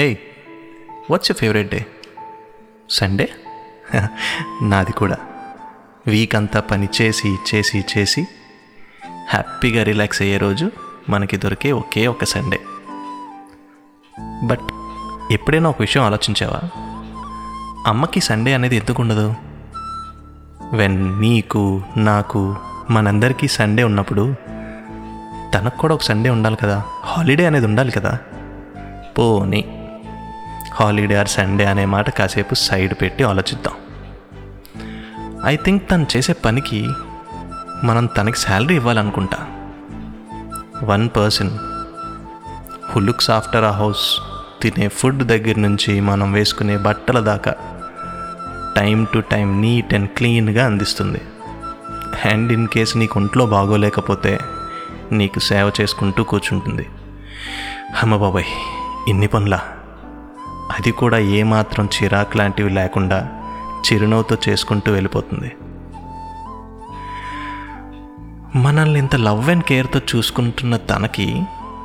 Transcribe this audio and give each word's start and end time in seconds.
Hey 0.00 0.18
what's 1.10 1.30
you 1.30 1.34
favourite 1.34 1.70
day 1.70 1.86
Sunday 2.90 3.28
నాది 4.62 4.92
కూడా. 4.92 5.16
Week 6.06 6.34
అంతా 6.34 6.60
పని 6.60 6.88
చేసి 7.02 7.36
చేసి 7.54 7.84
చేసి 7.98 8.26
హ్యాపీగా 9.28 9.82
రిలాక్స్ 9.82 10.22
అయ్యే 10.22 10.36
రోజు 10.36 10.70
మనకి 11.08 11.36
దొరికే 11.36 11.72
ఒకే 11.72 12.06
ఒక 12.06 12.24
సండే 12.24 12.60
బట్ 14.44 14.60
ఎప్పుడైనా 15.32 15.70
ఒక 15.70 15.76
విషయం 15.80 16.02
ఆలోచించావా? 16.02 16.60
అమ్మకి 17.86 18.20
సండే 18.20 18.54
అనేది 18.54 18.76
ఎందుకు 18.76 19.02
ఉండదు? 19.02 19.34
వెన్ 20.72 21.20
నీకు 21.20 21.82
నాకు 21.96 22.56
మనందరికీ 22.90 23.48
సండే 23.48 23.82
ఉన్నప్పుడు 23.82 24.34
తనకు 25.54 25.78
కూడా 25.78 25.94
ఒక 25.94 26.02
సండే 26.02 26.30
ఉండాలి 26.30 26.56
కదా. 26.56 26.84
హాలిడే 27.00 27.46
అనేది 27.46 27.66
ఉండాలి 27.66 27.92
కదా. 27.92 28.18
పోనీ. 29.18 29.79
హాలిడే 30.80 31.14
ఆర్ 31.14 31.28
సండే 31.28 31.64
అనే 31.64 31.84
మాట 31.84 32.10
కాసేపు 32.10 32.54
సైడ్ 32.54 32.94
పెట్టి 32.94 33.24
ఆలోచిద్దాం. 33.24 33.74
ఐ 35.46 35.56
థింక్ 35.56 35.90
తను 35.90 36.06
చేసే 36.16 36.32
పనికి 36.32 36.88
మనం 37.84 38.06
తనకి 38.06 38.38
salary 38.38 38.74
ఇవ్వాలనుకుంటా. 38.74 39.38
One 40.84 41.08
person 41.16 41.50
who 42.90 43.00
looks 43.00 43.30
after 43.30 43.64
a 43.64 43.70
house 43.70 44.18
తినే 44.62 44.88
ఫుడ్ 44.88 45.22
దగ్గర 45.22 45.58
నుంచి 45.58 46.00
మనం 46.00 46.32
వేసుకునే 46.32 46.76
బట్టల 46.76 47.20
దాకా 47.20 47.54
time 48.76 49.06
to 49.14 49.18
time 49.18 49.60
neat 49.60 49.94
and 49.94 50.10
క్లీన్గా 50.10 50.66
అందిస్తుంది. 50.66 51.20
అండ్ 52.24 52.52
ఇన్ 52.52 52.68
కేస్ 52.68 52.96
నీకు 52.96 53.20
ఒంట్లో 53.20 53.46
బాగోలేకపోతే 53.46 54.38
నీకు 55.12 55.38
సేవ 55.38 55.72
చేసుకుంటూ 55.80 56.22
కూర్చుంటుంది. 56.22 56.86
అమ్మ 58.02 58.16
బాబాయ్ 58.16 58.44
ఇన్ని 59.08 59.26
పనులా? 59.26 59.60
అది 60.80 60.92
కూడా 60.92 61.18
ఏమాత్రం 61.18 61.84
చిరాకు 61.86 62.36
లాంటివి 62.36 62.70
లేకుండా 62.70 63.42
చిరునవ్వుతో 63.80 64.36
చేసుకుంటూ 64.48 64.92
వెళ్ళిపోతుంది. 64.92 65.56
మనల్ని 68.58 68.98
ఇంత 68.98 69.16
లవ్ 69.16 69.50
అండ్ 69.50 69.64
కేర్తో 69.64 70.00
చూసుకుంటున్న 70.16 70.76
తనకి 70.76 71.42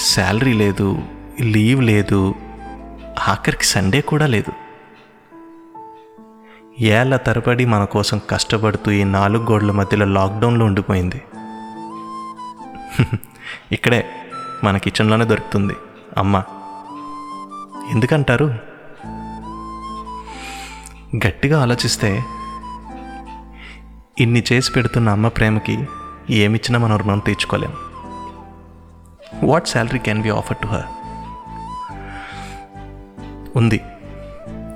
శాలరీ 0.00 0.52
లేదు 0.52 0.98
లీవ్ 1.40 1.82
లేదు 1.82 2.34
ఆఖరికి 3.28 3.64
సండే 3.64 4.00
కూడా 4.00 4.26
లేదు. 4.26 4.52
ఏళ్ళ 6.80 7.16
తరబడి 7.16 7.64
మన 7.64 7.84
కోసం 7.84 8.20
కష్టపడుతూ 8.30 8.90
ఈ 8.90 9.04
నాలుగు 9.04 9.42
గోడల 9.44 9.70
మధ్యలో 9.70 10.06
లాక్డౌన్లో 10.06 10.66
ఉండిపోయింది. 10.66 11.22
ఇక్కడే 13.72 14.06
మన 14.64 14.76
కిచెన్లోనే 14.76 15.24
దొరుకుతుంది. 15.24 15.74
అమ్మ 16.18 16.42
ఎందుకంటారు? 17.90 18.65
గట్టిగా 21.14 21.62
ఆలోచిస్తే 21.62 22.22
ఇన్ని 24.18 24.44
చేసి 24.52 24.72
పెడుతున్న 24.72 25.08
అమ్మ 25.08 25.28
ప్రేమకి 25.28 25.88
ఏమిచ్చినా 26.30 26.78
మనం 26.78 26.96
రుణం 26.96 27.18
తీర్చుకోలేం. 27.18 27.72
What 29.44 29.68
salary 29.68 29.98
can 29.98 30.22
be 30.22 30.30
offer 30.30 30.56
to 30.56 30.66
her 30.66 30.84
ఉంది. 33.56 33.78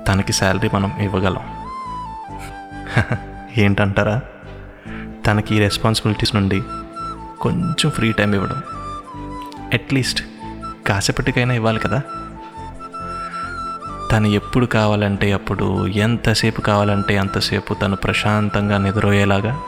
తనకి 0.07 0.33
శాలరీ 0.33 0.69
మనం 0.73 0.97
ఇవ్వగలం. 0.99 1.55
ఏంటంటారా? 3.57 4.21
తనకి 5.25 5.55
ఈ 5.55 5.59
రెస్పాన్సిబిలిటీస్ 5.59 6.35
నుండి 6.35 6.61
కొంచెం 7.41 7.91
ఫ్రీ 7.91 8.11
టైం 8.13 8.33
ఇవ్వడం. 8.33 8.63
అట్లీస్ట్ 9.73 10.23
కాసేపటికైనా 10.87 11.53
ఇవ్వాలి 11.53 11.79
కదా? 11.79 12.01
తను 14.11 14.27
ఎప్పుడు 14.27 14.65
కావాలంటే 14.65 15.31
అప్పుడు 15.31 15.87
ఎంతసేపు 15.87 16.61
కావాలంటే 16.61 17.17
అంతసేపు 17.17 17.73
తను 17.73 17.95
ప్రశాంతంగా 17.95 18.77
నిద్రపోయేలాగా 18.77 19.61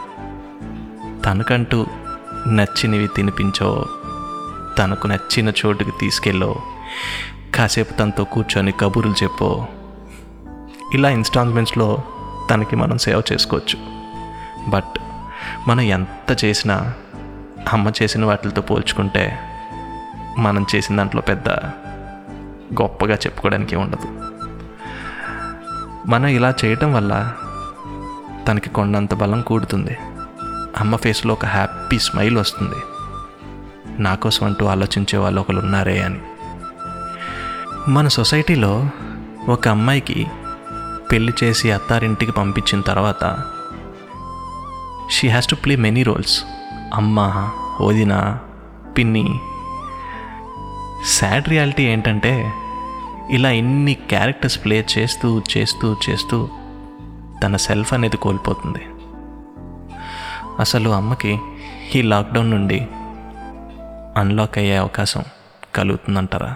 తనకంటూ 1.26 1.86
నచ్చినవి 2.48 3.08
తినిపించో 3.08 3.86
తనకు 4.78 5.08
నచ్చిన 5.08 5.50
చోటుకి 5.50 5.92
తీసుకెళ్ళో 6.00 6.56
కాసేపు 7.56 7.94
తనతో 7.94 8.24
కూర్చొని 8.24 8.72
కబుర్లు 8.72 9.14
చెప్పో 9.24 9.68
ఇలా 10.94 11.10
ఇన్స్టాల్మెంట్స్లో 11.10 12.04
తనకి 12.50 12.76
మనం 12.76 12.98
సేవ 12.98 13.22
చేసుకోవచ్చు. 13.32 13.80
బట్ 14.70 15.00
మనం 15.68 15.82
ఎంత 15.82 16.46
చేసినా 16.46 16.94
అమ్మ 17.74 17.92
చేసిన 18.04 18.26
వాటితో 18.26 18.62
పోల్చుకుంటే 18.62 19.40
మనం 20.38 20.66
చేసిన 20.76 20.98
దాంట్లో 20.98 21.22
పెద్ద 21.22 21.50
గొప్పగా 22.82 23.14
చెప్పుకోవడానికి 23.14 23.76
ఉండదు. 23.76 24.33
మనం 26.08 26.26
ఇలా 26.26 26.54
చేయటం 26.66 26.94
వల్ల 26.94 27.34
తనకి 28.48 28.70
కొండంత 28.70 29.14
బలం 29.14 29.42
కూడుతుంది. 29.42 29.98
అమ్మ 30.78 30.96
ఫేస్లో 30.96 31.34
ఒక 31.34 31.46
హ్యాపీ 31.46 32.00
స్మైల్ 32.00 32.38
వస్తుంది. 32.38 32.76
నా 34.02 34.16
కోసం 34.16 34.46
అంటూ 34.46 34.66
ఆలోచించే 34.66 35.20
వాళ్ళు 35.20 35.42
ఒకరు 35.42 35.60
ఉన్నారే 35.60 36.02
అని. 36.02 36.20
మన 37.88 38.08
సొసైటీలో 38.08 38.90
ఒక 39.50 39.68
అమ్మాయికి 39.68 40.28
పెళ్ళి 41.12 41.34
చేసి 41.44 41.72
అత్తారింటికి 41.72 42.32
పంపించిన 42.32 42.82
తర్వాత 42.82 43.44
she 45.12 45.28
has 45.28 45.48
to 45.48 45.56
play 45.56 45.76
many 45.76 46.04
roles 46.04 46.44
అమ్మ 46.94 47.50
వదిన 47.82 48.40
పిన్ని. 48.98 49.40
సాడ్ 51.06 51.50
రియాలిటీ 51.50 51.84
ఏంటంటే 51.84 52.54
ఇలా 53.30 53.52
ఎన్ని 53.52 53.94
క్యారెక్టర్స్ 53.94 54.64
ప్లే 54.64 54.86
చేస్తూ 54.98 55.42
చేస్తూ 55.58 55.96
చేస్తూ 56.10 56.50
తన 57.44 57.56
సెల్ఫ్ 57.56 57.94
అనేది 57.94 58.18
కోల్పోతుంది. 58.18 58.80
అసలు 60.60 60.90
అమ్మకి 60.90 61.40
ఈ 61.96 62.02
లాక్డౌన్ 62.02 62.52
నుండి 62.52 62.88
అన్లాక్ 64.18 64.58
అయ్యే 64.58 64.76
అవకాశం 64.76 65.24
కలుగుతుందంటారా? 65.76 66.56